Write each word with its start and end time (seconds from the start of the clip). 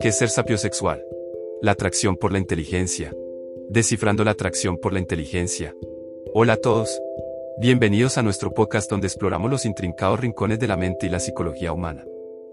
¿Qué 0.00 0.08
es 0.08 0.18
ser 0.18 0.28
sapiosexual? 0.30 1.04
La 1.60 1.72
atracción 1.72 2.16
por 2.16 2.32
la 2.32 2.38
inteligencia. 2.38 3.14
Descifrando 3.68 4.24
la 4.24 4.30
atracción 4.30 4.78
por 4.78 4.92
la 4.92 5.00
inteligencia. 5.00 5.74
Hola 6.32 6.54
a 6.54 6.56
todos. 6.56 7.00
Bienvenidos 7.60 8.18
a 8.18 8.22
nuestro 8.22 8.54
podcast 8.54 8.90
donde 8.90 9.08
exploramos 9.08 9.50
los 9.50 9.66
intrincados 9.66 10.20
rincones 10.20 10.58
de 10.58 10.68
la 10.68 10.76
mente 10.76 11.06
y 11.06 11.10
la 11.10 11.20
psicología 11.20 11.72
humana. 11.72 12.06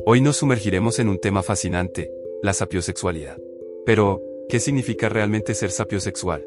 Hoy 0.06 0.22
nos 0.22 0.38
sumergiremos 0.38 1.00
en 1.00 1.08
un 1.08 1.20
tema 1.20 1.44
fascinante, 1.44 2.12
la 2.42 2.54
sapiosexualidad. 2.54 3.38
Pero, 3.86 4.22
¿qué 4.50 4.60
significa 4.60 5.10
realmente 5.10 5.54
ser 5.54 5.72
sapiosexual? 5.72 6.46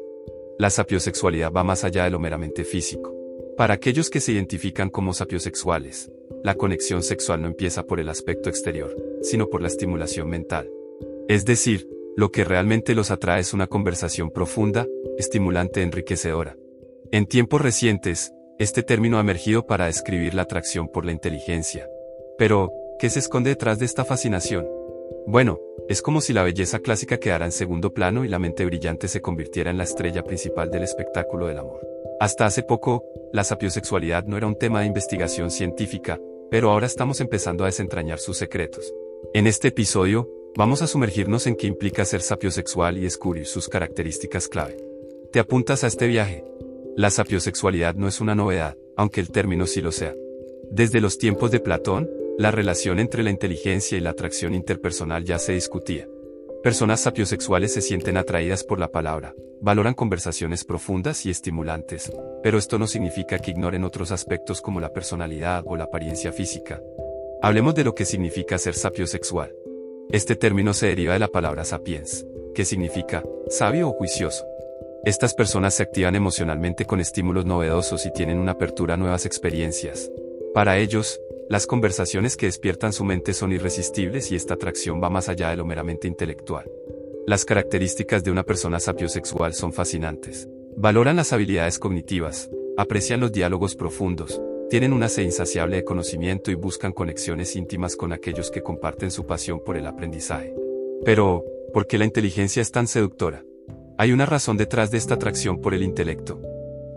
La 0.57 0.69
sapiosexualidad 0.69 1.51
va 1.51 1.63
más 1.63 1.83
allá 1.83 2.03
de 2.03 2.11
lo 2.11 2.19
meramente 2.19 2.63
físico. 2.63 3.15
Para 3.57 3.73
aquellos 3.73 4.09
que 4.09 4.21
se 4.21 4.31
identifican 4.33 4.89
como 4.89 5.13
sapiosexuales, 5.13 6.11
la 6.43 6.55
conexión 6.55 7.03
sexual 7.03 7.41
no 7.41 7.47
empieza 7.47 7.85
por 7.85 7.99
el 7.99 8.09
aspecto 8.09 8.49
exterior, 8.49 8.95
sino 9.21 9.49
por 9.49 9.61
la 9.61 9.67
estimulación 9.67 10.29
mental. 10.29 10.69
Es 11.27 11.45
decir, 11.45 11.87
lo 12.15 12.31
que 12.31 12.43
realmente 12.43 12.95
los 12.95 13.11
atrae 13.11 13.41
es 13.41 13.53
una 13.53 13.67
conversación 13.67 14.31
profunda, 14.31 14.87
estimulante, 15.17 15.81
enriquecedora. 15.81 16.57
En 17.11 17.25
tiempos 17.25 17.61
recientes, 17.61 18.33
este 18.57 18.83
término 18.83 19.17
ha 19.17 19.21
emergido 19.21 19.65
para 19.65 19.85
describir 19.85 20.33
la 20.33 20.41
atracción 20.41 20.89
por 20.89 21.05
la 21.05 21.11
inteligencia. 21.11 21.87
Pero, 22.37 22.71
¿qué 22.99 23.09
se 23.09 23.19
esconde 23.19 23.51
detrás 23.51 23.79
de 23.79 23.85
esta 23.85 24.05
fascinación? 24.05 24.67
Bueno, 25.27 25.59
es 25.87 26.01
como 26.01 26.21
si 26.21 26.33
la 26.33 26.43
belleza 26.43 26.79
clásica 26.79 27.17
quedara 27.17 27.45
en 27.45 27.51
segundo 27.51 27.93
plano 27.93 28.25
y 28.25 28.27
la 28.27 28.39
mente 28.39 28.65
brillante 28.65 29.07
se 29.07 29.21
convirtiera 29.21 29.71
en 29.71 29.77
la 29.77 29.83
estrella 29.83 30.23
principal 30.23 30.71
del 30.71 30.83
espectáculo 30.83 31.47
del 31.47 31.59
amor. 31.59 31.87
Hasta 32.19 32.45
hace 32.45 32.63
poco, 32.63 33.05
la 33.31 33.43
sapiosexualidad 33.43 34.25
no 34.25 34.35
era 34.35 34.47
un 34.47 34.57
tema 34.57 34.81
de 34.81 34.87
investigación 34.87 35.51
científica, 35.51 36.19
pero 36.51 36.71
ahora 36.71 36.87
estamos 36.87 37.21
empezando 37.21 37.63
a 37.63 37.67
desentrañar 37.67 38.19
sus 38.19 38.37
secretos. 38.37 38.93
En 39.33 39.47
este 39.47 39.69
episodio, 39.69 40.29
Vamos 40.57 40.81
a 40.81 40.87
sumergirnos 40.87 41.47
en 41.47 41.55
qué 41.55 41.67
implica 41.67 42.03
ser 42.05 42.21
sapiosexual 42.21 42.97
y 42.97 43.01
descubrir 43.01 43.45
sus 43.45 43.69
características 43.69 44.47
clave. 44.47 44.77
¿Te 45.31 45.39
apuntas 45.39 45.83
a 45.83 45.87
este 45.87 46.07
viaje? 46.07 46.43
La 46.97 47.11
sapiosexualidad 47.11 47.95
no 47.95 48.07
es 48.07 48.19
una 48.19 48.35
novedad, 48.35 48.75
aunque 48.97 49.21
el 49.21 49.29
término 49.29 49.67
sí 49.67 49.79
lo 49.79 49.91
sea. 49.91 50.13
Desde 50.71 51.01
los 51.01 51.17
tiempos 51.17 51.51
de 51.51 51.59
Platón, 51.59 52.09
la 52.37 52.51
relación 52.51 52.99
entre 52.99 53.23
la 53.23 53.29
inteligencia 53.29 53.97
y 53.97 54.01
la 54.01 54.09
atracción 54.09 54.53
interpersonal 54.55 55.23
ya 55.23 55.37
se 55.39 55.53
discutía. 55.53 56.07
Personas 56.63 56.99
sapiosexuales 56.99 57.73
se 57.73 57.79
sienten 57.79 58.17
atraídas 58.17 58.65
por 58.65 58.79
la 58.79 58.89
palabra, 58.91 59.33
valoran 59.61 59.93
conversaciones 59.93 60.65
profundas 60.65 61.25
y 61.25 61.29
estimulantes, 61.29 62.11
pero 62.43 62.57
esto 62.57 62.77
no 62.77 62.85
significa 62.85 63.39
que 63.39 63.51
ignoren 63.51 63.85
otros 63.85 64.11
aspectos 64.11 64.59
como 64.59 64.81
la 64.81 64.91
personalidad 64.91 65.63
o 65.65 65.77
la 65.77 65.85
apariencia 65.85 66.33
física. 66.33 66.81
Hablemos 67.41 67.75
de 67.75 67.85
lo 67.85 67.95
que 67.95 68.03
significa 68.03 68.57
ser 68.57 68.73
sapiosexual. 68.73 69.55
Este 70.09 70.35
término 70.35 70.73
se 70.73 70.87
deriva 70.87 71.13
de 71.13 71.19
la 71.19 71.29
palabra 71.29 71.63
sapiens, 71.63 72.25
que 72.53 72.65
significa 72.65 73.23
sabio 73.47 73.87
o 73.87 73.93
juicioso. 73.93 74.45
Estas 75.05 75.33
personas 75.33 75.75
se 75.75 75.83
activan 75.83 76.15
emocionalmente 76.15 76.83
con 76.83 76.99
estímulos 76.99 77.45
novedosos 77.45 78.05
y 78.05 78.11
tienen 78.11 78.37
una 78.37 78.51
apertura 78.51 78.95
a 78.95 78.97
nuevas 78.97 79.25
experiencias. 79.25 80.11
Para 80.53 80.77
ellos, 80.77 81.21
las 81.49 81.65
conversaciones 81.65 82.37
que 82.37 82.45
despiertan 82.45 82.93
su 82.93 83.03
mente 83.03 83.33
son 83.33 83.51
irresistibles 83.51 84.31
y 84.31 84.35
esta 84.35 84.53
atracción 84.53 85.01
va 85.01 85.09
más 85.09 85.29
allá 85.29 85.49
de 85.49 85.57
lo 85.57 85.65
meramente 85.65 86.07
intelectual. 86.07 86.69
Las 87.25 87.43
características 87.43 88.23
de 88.23 88.29
una 88.29 88.43
persona 88.43 88.79
sapiosexual 88.79 89.55
son 89.55 89.73
fascinantes. 89.73 90.47
Valoran 90.77 91.15
las 91.15 91.33
habilidades 91.33 91.79
cognitivas, 91.79 92.51
aprecian 92.77 93.19
los 93.19 93.31
diálogos 93.31 93.75
profundos, 93.75 94.39
tienen 94.69 94.93
una 94.93 95.09
sed 95.09 95.23
insaciable 95.23 95.77
de 95.77 95.83
conocimiento 95.83 96.51
y 96.51 96.53
buscan 96.53 96.91
conexiones 96.91 97.55
íntimas 97.55 97.95
con 97.95 98.13
aquellos 98.13 98.51
que 98.51 98.61
comparten 98.61 99.09
su 99.09 99.25
pasión 99.25 99.63
por 99.63 99.75
el 99.75 99.87
aprendizaje. 99.87 100.53
Pero, 101.03 101.43
¿por 101.73 101.87
qué 101.87 101.97
la 101.97 102.05
inteligencia 102.05 102.61
es 102.61 102.71
tan 102.71 102.85
seductora? 102.85 103.43
Hay 103.97 104.11
una 104.11 104.27
razón 104.27 104.55
detrás 104.55 104.91
de 104.91 104.99
esta 104.99 105.15
atracción 105.15 105.61
por 105.61 105.73
el 105.73 105.81
intelecto. 105.81 106.39